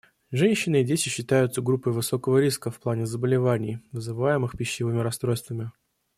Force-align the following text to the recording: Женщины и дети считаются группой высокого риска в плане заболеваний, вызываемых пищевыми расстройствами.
Женщины 0.31 0.81
и 0.81 0.83
дети 0.83 1.09
считаются 1.09 1.61
группой 1.61 1.91
высокого 1.93 2.39
риска 2.39 2.71
в 2.71 2.79
плане 2.79 3.05
заболеваний, 3.05 3.77
вызываемых 3.91 4.57
пищевыми 4.57 4.97
расстройствами. 4.97 5.71